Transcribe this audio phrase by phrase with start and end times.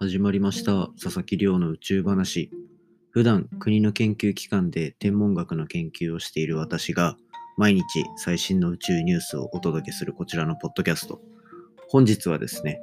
[0.00, 0.90] 始まりました。
[1.02, 2.52] 佐々木亮の宇宙話。
[3.10, 7.16] 普段国の研究機関で天文学の研究をしている私が
[7.56, 7.82] 毎日
[8.16, 11.20] 最新の宇宙ニュースをお届けするこちらのポッドキャスト。
[11.88, 12.80] 本日はですね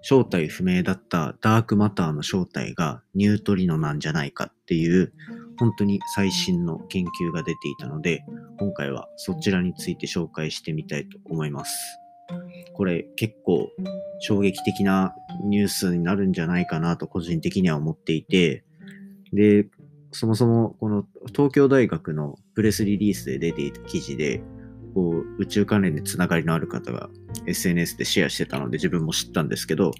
[0.00, 5.12] 正体不明だったダークマターの正体がニュートリノなんじゃないかっていう
[5.58, 8.24] 本当に最新の研究が出ていたので
[8.58, 11.74] 今回はそちらについて紹介してみたいと思います。
[12.72, 13.68] これ結構
[14.20, 18.64] 衝撃的なニュースになるんじゃないかなと個人的には思っていて、
[19.32, 19.66] で、
[20.12, 24.42] そもそもこの東京大学のプレスリリースで出ていた記事で、
[24.94, 27.08] こう宇宙関連でつながりのある方が
[27.46, 29.90] SNS でシェアしてたので自分も知ったんですけど、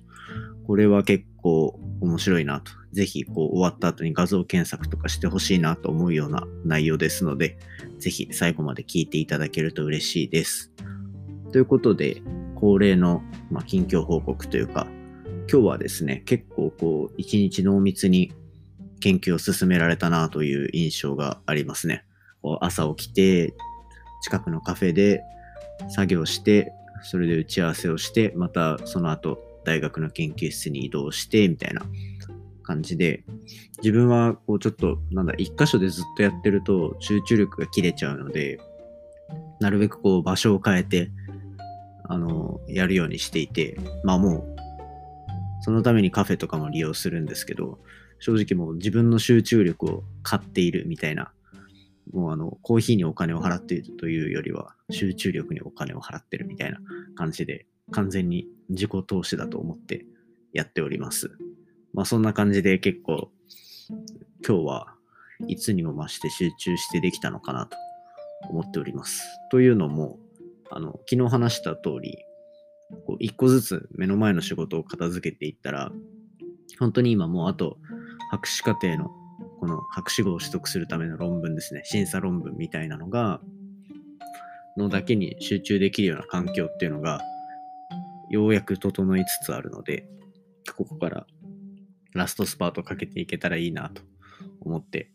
[0.67, 2.73] これは結構面白いなと。
[2.93, 7.59] ぜひこう終わった後に画像検索とかしてほしいなと思うような内容ですので、
[7.99, 10.73] ぜひ最後まで聞いていただけると嬉しいです。
[11.53, 12.23] ということで、
[12.55, 14.87] 恒例の、まあ、近況報告というか、
[15.51, 18.33] 今日はですね、結構こう、一日濃密に
[19.01, 22.05] 研究を進められたなという印象がありますね。
[22.43, 23.55] こう朝起きて、
[24.23, 25.23] 近くのカフェで
[25.89, 31.83] 作業して、それで打ち合わせをして、またその後大学の研究室に移動して、みたいな
[32.63, 33.25] 感じで、
[33.79, 38.59] 自分はこうちょっと、なんだ、一箇所でずっとやってると集中力が切れちゃうので、
[39.61, 41.11] なるべくこう場所を変えて、
[42.09, 44.54] あの、やるようにしていて、まあもう、
[45.65, 47.79] そのためにカフェとかも利用するんですけど、
[48.19, 51.33] 正直もう自分の集中力を買っているみたいな、
[52.13, 56.81] もうあの、コーヒーにお金を払っているというよりは、集中力にお金を払ってるみたいな
[57.15, 60.05] 感じで、完全に自己投資だと思って
[60.53, 61.31] やっております。
[61.95, 63.31] まあそんな感じで結構、
[64.47, 64.95] 今日は
[65.49, 67.79] いつにも増して集中してできたのかなと
[68.51, 69.23] 思っております。
[69.51, 70.19] というのも、
[70.71, 72.19] あの、昨日話した通り、
[73.07, 75.93] こう一個ずつ目の前の仕事を片付けていったら、
[76.79, 77.79] 本当に今もうあと
[78.31, 79.11] 博士課程の
[79.61, 83.41] この博士号を取得するための論文ですね、審査論文みたいなのが、
[84.77, 87.21] のだけに集中できるような環境っていうのが、
[88.31, 90.07] ようやく整いつつあるので、
[90.77, 91.27] ここから
[92.13, 94.03] ラストスパートかけていけたらいいなと
[94.61, 95.11] 思って、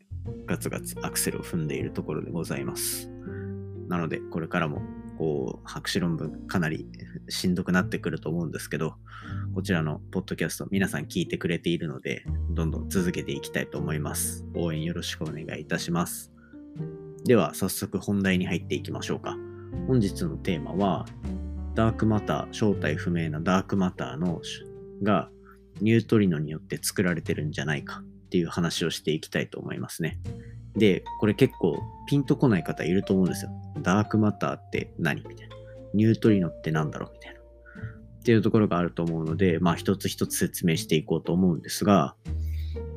[0.45, 3.09] ガツガツアクセルを踏んでいるところでございます。
[3.87, 4.81] なので、これからも
[5.19, 6.87] こう、博士論文かなり
[7.29, 8.95] しんどくなってくると思うんですけど、
[9.53, 14.45] こちらのポッドキャスト皆さん聞いてくれているので、どんどん続けていきたいと思います。
[14.55, 16.31] 応援よろしくお願いいたします。
[17.25, 19.37] では、早速本題に入っていきましょうか。
[19.87, 21.05] 本日のテーマは、
[21.75, 24.41] ダークマター、正体不明なダークマターの
[25.03, 25.29] が
[25.81, 30.19] ニュートリノによって作られてるんじゃないかっていう話をしていきたいと思いますね。
[30.75, 33.51] で、これ結構ピンとこない方いると思うんですよ。
[33.81, 35.23] ダークマターって何？
[35.27, 35.55] みたいな。
[35.93, 37.39] ニュートリノって何だろうみたいな。
[37.39, 42.15] っていうところがあると思うので、まあ一つ一つ説明していこうと思うんですが、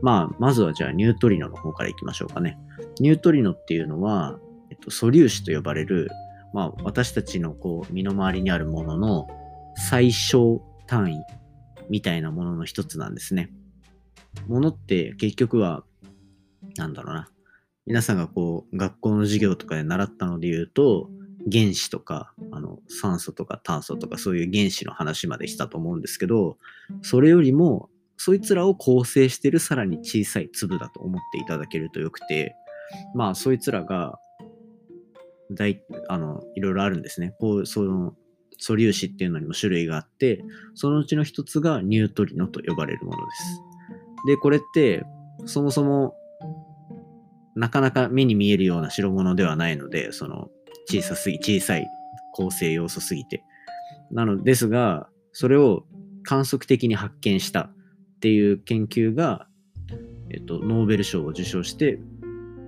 [0.02, 2.58] まあまずはじゃあニュートリノの方からいきましょうかね。
[3.00, 4.38] ニュートリノっていうのは、
[4.70, 6.10] えっと、素粒子と呼ばれる、
[6.52, 9.28] まあ私たちのこう身の回りにあるものの
[9.76, 11.24] 最小単位
[11.88, 13.50] みたいなものの一つなんですね。
[14.48, 15.84] ものって結局は、
[16.76, 17.28] なんだろうな。
[17.86, 21.10] 皆さんがこう、学校の授業とかで習ったので言うと、
[21.50, 26.58] 原子とか、あの、酸素とか炭素とかそういう原子の話までしたと思うんですけど、
[27.02, 32.54] それよりも、そいつらを構成してるさらに小さい粒だと思っていただけるとよくて、
[33.14, 34.18] まあ、そいつらが、
[35.50, 37.34] 大、あの、いろいろあるんですね。
[37.38, 38.14] こう、その、
[38.58, 43.60] 素粒子っていうのにも種類があって、そのうちの一つがニュートリノと呼ばれるものです。
[44.26, 45.04] で、これって、
[45.46, 46.14] そもそも
[47.54, 50.48] なかなか目に見えるような代物ではないので、その
[50.88, 51.86] 小さすぎ、小さい
[52.32, 53.44] 構成要素すぎて。
[54.10, 55.84] なのですが、それを
[56.22, 57.74] 観測的に発見したっ
[58.20, 59.46] ていう研究が、
[60.30, 61.98] えっと、ノーベル賞を受賞して、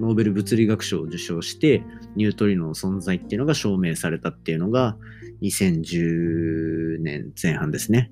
[0.00, 1.82] ノーベル物理学賞を受賞して、
[2.16, 4.96] ニュートリノの存在っていうのが証明されたっていうのが、
[5.42, 8.10] 2010年前半ですね。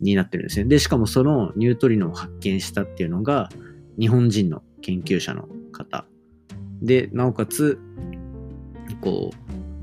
[0.00, 0.66] になってるんですね。
[0.66, 3.48] で、しかもそのニュートリノを発見したっていうのが、
[3.98, 6.06] 日本人の研究者の方。
[6.82, 7.78] で、なおかつ、
[9.00, 9.30] こ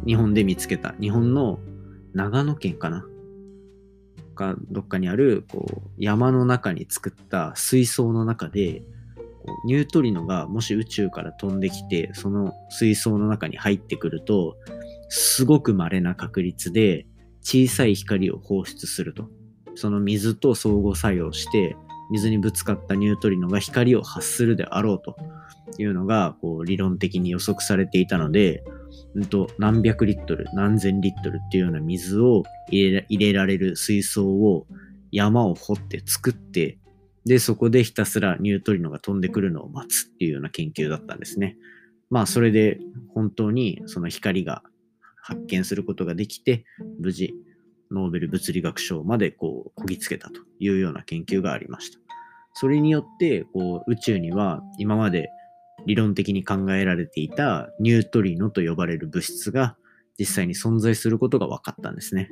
[0.04, 1.60] う、日本で見つけた、日本の
[2.14, 3.06] 長野県かな？
[4.36, 8.84] か、どっかにある、こう、山の中に作った水槽の中で、
[9.66, 14.56] ニュートリノがもし宇宙から飛んできて、その水槽の中に入ってくると、
[15.10, 17.08] すごく稀な確率で
[17.42, 19.30] 小さい光を放出すると。
[19.76, 21.76] その水と相互作用して、
[22.12, 25.16] 水にぶつかったニュートリノが光を発するであろうと
[25.78, 28.64] いうのがこう理論的に予測されていたので、
[29.16, 34.68] うんと、何百リットル、何千リットルっていうような水を入れ入れられる水槽を
[35.12, 36.78] 山を掘って作って、
[37.26, 41.58] で、そこでひたすらニュートリノが飛んでくるのを待つっていうような研究だったんですね。
[42.10, 42.80] まあ、それで
[43.14, 44.64] 本当にその光が
[45.22, 46.66] 発見することができて、
[47.00, 47.34] 無事、
[47.92, 52.00] ノーベル物理学賞までこう、こぎつけたというような研究がありました。
[52.54, 55.30] それによって、こう、宇宙には今まで
[55.86, 59.76] 理論的に考えられていたニュートリノと呼ばれる物質が
[60.18, 62.32] 実際に存在することが分かったんですね。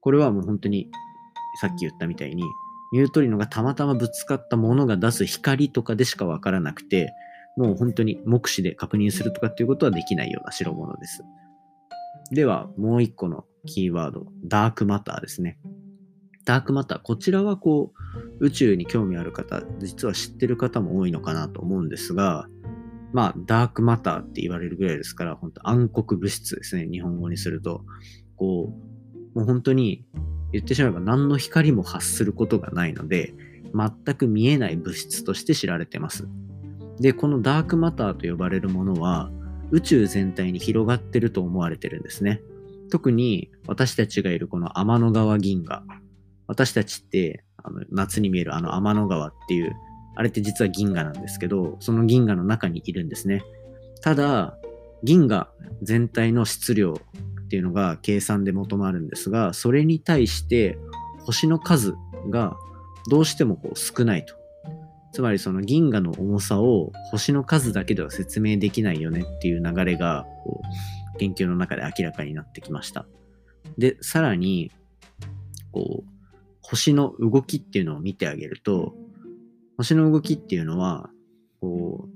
[0.00, 0.90] これはもう本当に
[1.60, 2.44] さっき言ったみたいに
[2.92, 7.12] ニュートリノがたまたまぶつかったものが出す光とかでしか分からなくて
[7.56, 11.22] もう本当に目視で確認するとかっていうことはできないような代物です。
[12.30, 15.58] ではもう一個のキーワード、ダークマターですね。
[16.44, 17.92] ダークマター、こちらはこ
[18.40, 22.48] う宇宙に興味ある方、実は知ってる方も多いのかなと思うんですが、
[23.12, 27.84] まあ、ダークマターって言われるぐらいですから、本当暗黒物質ですね、日本語にすると。
[28.36, 28.74] こ
[29.34, 30.04] う、もう本当に
[30.52, 33.34] 言ってしまえば何の光も発することがないので、
[33.74, 36.26] 全く見えない物質として知られてます。
[36.98, 39.30] で、このダークマターと呼ばれるものは、
[39.70, 42.40] 宇宙全体に広がってると思われてるんですね。
[42.90, 45.84] 特に私たちがいるこの天の川銀河。
[46.46, 49.74] 私たちってあの夏に見えるあの天の川っていう
[50.16, 53.42] あれって実は銀河なんですけど、その銀河の中にいるんですね。
[54.00, 54.56] ただ、
[55.02, 55.48] 銀河
[55.82, 56.94] 全体の質量
[57.44, 60.78] っていうのが計算で求まるんですが、それに対して
[61.24, 61.94] 星の数
[62.30, 62.56] が
[63.10, 64.34] どうしてもこう少ないと。
[65.12, 70.60] つまりその銀河の重さを星の数だけでは説明できないよねっていう流れがこ
[71.14, 73.06] う研究の中で明らかになってきました。
[73.78, 74.70] で、さらに、
[75.72, 76.13] こう、
[76.66, 78.94] 星の動きっていうのを見てあげると、
[79.76, 81.10] 星の動きっていうのは、
[81.60, 82.14] こう、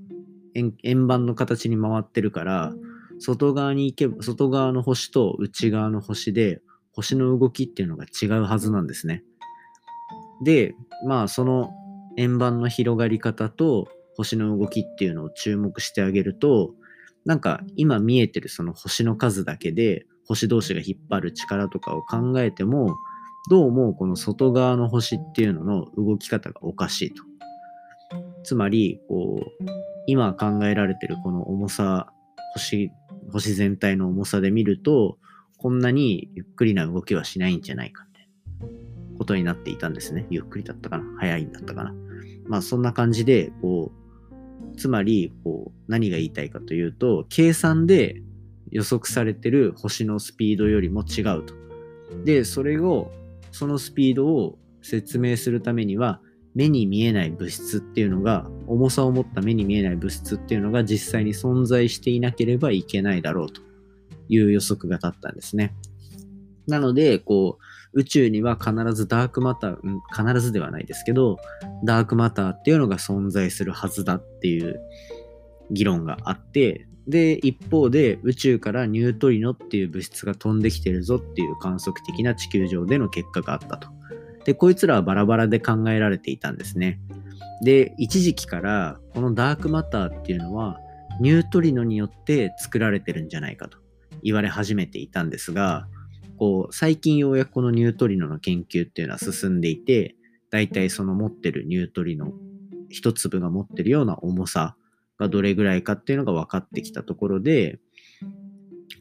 [0.83, 2.73] 円盤の形に回ってるから、
[3.19, 6.61] 外側に行けば、外側の星と内側の星で、
[6.93, 9.23] 星の動きっていうのが違うはずなんですね。
[10.43, 10.75] で、
[11.05, 11.71] まあ、その
[12.17, 13.87] 円盤の広がり方と
[14.17, 16.73] 星の動きっていうのを注目してあげると、
[17.25, 22.97] なんか今見えてるその星の数だけで星同士が引っ張る力とかを考えても、
[23.47, 27.23] どうもこの外側の星っていうのの動き方がおかしいと。
[28.43, 29.65] つまり、こう、
[30.07, 32.11] 今考えられてるこの重さ、
[32.53, 32.91] 星、
[33.31, 35.17] 星全体の重さで見ると、
[35.57, 38.27] こんなにゆっくりな動きはしないんじゃないかって
[39.17, 40.25] ことになっていたんですね。
[40.29, 41.93] ゆっくりだったかな早いんだったかな
[42.47, 48.21] まあそんな感じで、こう、つまり、こう、何が言いたいかというと、計算で
[48.71, 51.53] 予測されてる星のスピードよりも違うと。
[52.23, 53.11] で、それを、
[53.51, 56.21] そのスピードを説明するためには、
[56.55, 63.61] 目に見えない物質っていうのが、重さを持った目に見えない物質っていうのが実際に存在していなければいけないだろうと
[64.27, 65.75] いう予測が立ったんですね。
[66.67, 67.63] なので、こう、
[67.93, 71.37] 宇宙には必ずダークマター、うん、必ずではないですけど、
[71.83, 74.79] ダークマターっていうのが存在するはずだっていう
[75.71, 83.89] 議論があって、で、一方で宇宙からニュートリノっていう物質が飛んできてるぞっていう観測的な地球上での結果があったと。
[84.45, 86.99] で、こいつらはバラバラで考えられていたんですね。
[87.63, 90.79] で、一時期からこのダークマターっていうのは
[91.19, 93.77] ニュートリノによって作られてるんじゃないかと
[94.23, 95.87] 言われ始めていたんですが、
[96.37, 100.15] こう、最近ようやくこのニュートリノの研究っていうのは進んでいて、
[100.49, 102.31] だいたいその持ってるニュートリノ、
[102.89, 104.75] 一粒が持ってるような重さ
[105.19, 107.79] がどれぐらいかっていうのが分かってきたところで、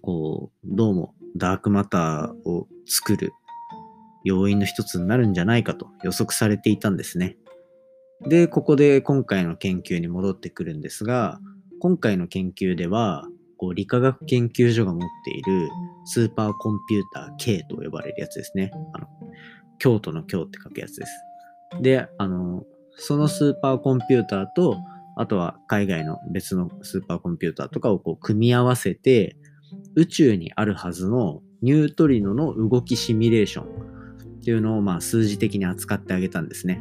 [0.02, 3.32] こう、どうもダークマターを作る
[4.24, 7.36] 要因の一つになるんじゃないかと予測されていたんですね。
[8.28, 11.40] で、ここで今回の研究に戻ってくるんですが、
[11.80, 13.24] 今回の研究では、
[13.56, 15.68] こう理化学研究所が持っている
[16.04, 18.70] スーパーコンピューター K と呼ばれるやつですね。
[18.94, 19.08] あの
[19.78, 21.12] 京都の京って書くやつです。
[21.80, 22.64] で、あの、
[22.96, 24.76] そのスーパーコンピューターと、
[25.18, 29.36] あとは海外の別のスーパーコンピューターとかをこう組み合わせて、
[29.96, 36.80] 宇宙にあるはずのニュートリノの動きシミュレーションっていうのをまあ数字的に扱ってあげたんですね。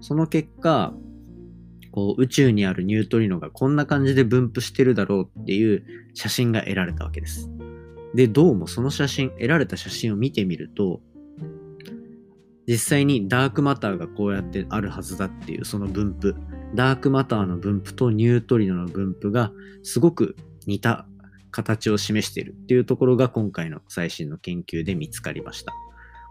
[0.00, 0.94] その結果、
[1.92, 7.50] こう宇宙にあるニュートリノがこんな感じで分布してるだろうっていう写真が得られたわけです。
[8.14, 11.02] で、どうもその写真、得られた写真を見てみると、
[12.66, 16.34] 実際にダークマターがこうやってあるはずだっていうその分布、
[16.74, 19.52] ダークマターの分布とニュートリノの分布が
[19.84, 21.06] すごく似た
[21.52, 25.72] 形を示しているっていうところが今回の最新の研究で見つかりました。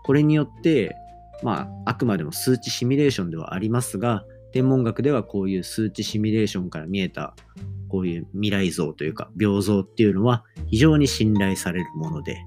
[0.03, 0.97] これによって、
[1.43, 7.35] まあ、あくまでも数値シミュレーションではありますが、天文学ではこういう数値シミュレーションから見えた、
[7.88, 12.38] こういう未来像というか、病像っていうのは非常に信頼されるもので、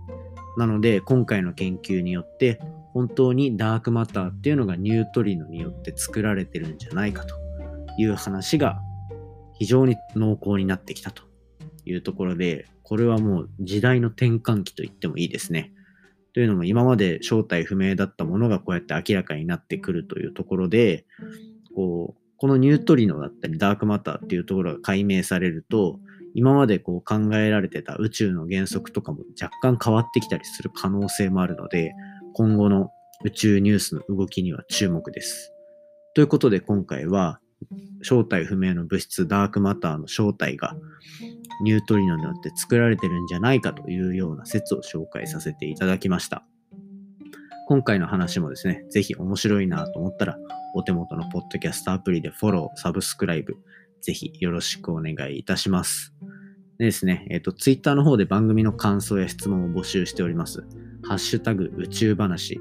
[0.59, 2.61] なので、今回の研究によって、
[2.93, 7.46] 本当にダークマターっていうのがニュートリノによって作られてるんじゃないかと
[7.99, 8.81] いう話が
[9.59, 11.23] 非常に濃厚になってきたと
[11.85, 15.73] いうところで、これはもう時代の転換期と言ってもいいですね。
[16.35, 21.07] というのも今まで正体不明だったものがこうやって明らかになってくるというところで、
[21.75, 25.99] こう、このニュートリノだったりダークマターっていうところが解明されると、
[26.35, 31.95] 今までこう考えられてた宇宙の原則とかも若干変わってきたりする可能性もあるので、
[32.35, 32.91] 今後の
[33.25, 35.55] 宇宙ニュースの動きには注目です。
[36.15, 37.41] ということで今回は
[38.03, 40.77] 正体不明の物質ダークマターの正体が
[41.63, 46.45] ニュートリノによって作られてるんじゃないかというような説を紹介させていただきました。
[47.69, 50.39] 今回の話もですね、ぜひ面白いなと思ったら、
[50.75, 53.57] お手元のポッドキャストアプリでフォロー、サブスクライブ、
[54.03, 56.15] ぜひよろしくお願いいたします。
[56.79, 60.65] でですね、えっ、ー、と、ツイッターの方で番組の感想や質問を募集しております。
[61.03, 62.61] ハッシュタグ宇宙話。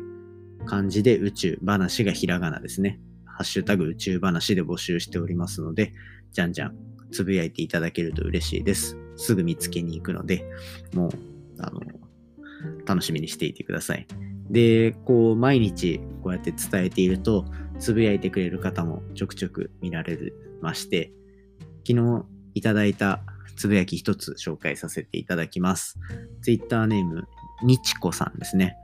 [0.65, 2.99] 漢字で宇宙、話がひらがなですね。
[3.35, 5.93] ハッシュタグ宇宙話で募集しておりますので、
[6.31, 6.75] じゃんじゃん
[7.11, 8.97] つぶやいていただけると嬉しいです。
[9.17, 10.45] すぐ見つけに行くので、
[10.93, 11.11] もう、
[11.59, 11.81] あの、
[12.85, 14.07] 楽しみにしていてください。
[14.49, 17.45] で、こう、毎日こうやって伝えていると、
[17.79, 20.17] つぶやいてくれる方もちょくちょく見られ
[20.61, 21.11] まして、
[21.87, 23.21] 昨日いただいた
[23.57, 25.99] つぶやき一つ紹介させていただきます。
[26.41, 27.27] Twitter ネーム、
[27.63, 28.77] にちこさんですね。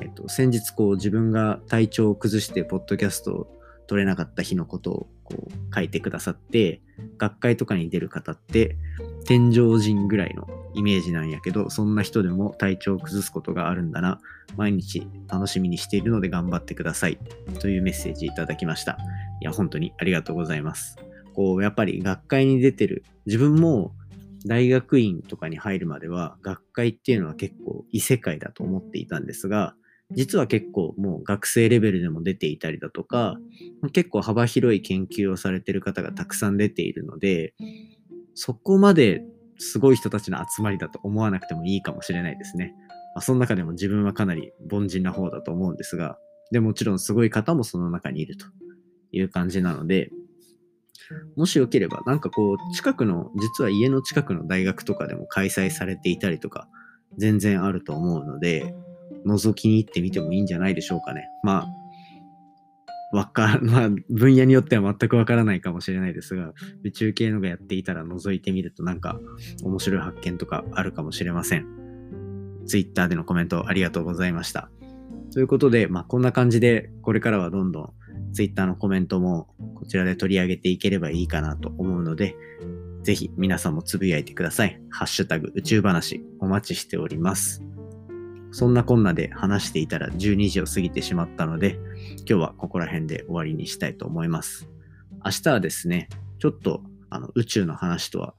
[0.00, 3.53] えっと、先日こう自分が体調を崩してポッドキャストを
[3.86, 6.80] 撮れなかった日のことをこう書いてくださって、
[7.18, 8.76] 学会とかに出る方って
[9.26, 14.20] 天井人ぐらいのイメージなんやけど、そんな人でも体調を崩すことがあるんだな。
[14.56, 17.18] 毎日楽しみにしているので頑張ってください。
[17.60, 18.98] というメッセージいただきました。
[19.40, 20.96] いや、本当にありがとうございます。
[21.34, 23.92] こう、やっぱり学会に出てる、自分も
[24.46, 29.74] 大学院とかに入るまでは、学会っていうのは結構異世界だと思っていたんですが、
[30.10, 33.36] 実は結構もう学生レベルでも出ていたりだとか、
[33.92, 37.54] 結構幅広い研究をされてる方がたくさん出ているので、
[38.34, 39.22] そこまで
[39.58, 42.74] すごい人たちの集まりだと思わなくてもいいかもしれないですね。
[43.14, 46.18] まあ、その中でも自分はかなり凡人な方だと思うんですが、
[46.50, 48.46] でもちろんすごい方もその中にいると
[49.12, 50.10] いう感じなので、
[51.36, 56.68] もしよければ、なんかこう、近くの、実は家の近くの大学とかでも開催されていたりとか、
[57.18, 58.74] 全然あると思うので、
[59.26, 61.28] 覗きに行ってみてもいいんじゃないでしょうかね。
[61.42, 61.66] ま
[63.12, 66.52] あ、わか、 まあ、分野によっては全くわからないかもしれないですが、
[66.82, 69.20] 宇宙系のがやっていたら覗いてみるとなんか
[69.62, 71.66] 面白い発見とかあるかもしれません。
[72.66, 74.70] Twitter でのコメントありがとうございました。
[75.32, 77.92] ということで、まあ、こんな感じで、これからはどんどん
[78.32, 82.36] Twitter のコメントもこちらで取り上げていければいいかなと思うので、
[83.02, 84.80] ぜひ皆さんもつぶやいてください。
[84.90, 87.73] ハッシュタグ宇宙話お待ちしております。
[88.54, 91.76] そんなこんなで話していたら12時を過ぎてしまったので、
[92.18, 94.68] 今日はここら辺で終わりにしたいと思います。
[95.24, 96.08] 明日はですね、
[96.38, 96.80] ちょっと
[97.10, 98.34] あの宇宙の話とは、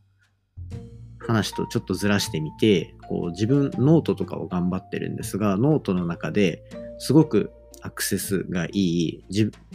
[1.19, 6.63] 話とちょっとずらしてみて、こう自分、ノートとかを頑張ってるんですが、ノートの中で
[6.97, 9.25] すごくアクセスがいい、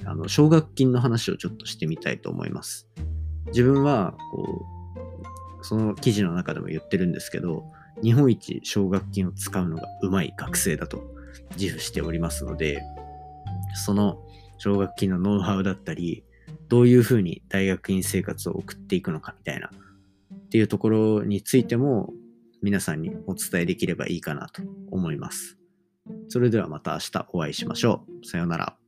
[0.06, 2.88] あの奨学金の話をちょっとしてみたいと思います。
[3.48, 4.64] 自分はこ
[5.60, 7.70] う、その記事の中でも言ってるんですけど、
[8.02, 11.02] 日本一奨学金を使うのがうまい学生だと
[11.56, 12.82] 自負しておりますので、
[13.84, 14.22] その
[14.58, 16.24] 奨学金のノウハウだったり、
[16.68, 22.12] どういうふうに大学院生活を送っていくのかみたいな、っていうところについても
[22.62, 25.58] 皆さんにお伝えできればいいかなと思います。
[26.28, 28.26] それではまた明日お会いしましょう。
[28.26, 28.79] さようなら。